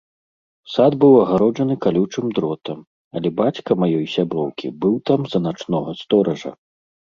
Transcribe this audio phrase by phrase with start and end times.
[0.75, 2.79] Сад быў агароджаны калючым дротам,
[3.21, 6.51] але бацька маёй сяброўкі быў там за начнога стоража.